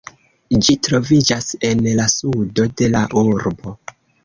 [0.67, 3.79] Ĝi troviĝas en la sudo de la urbo.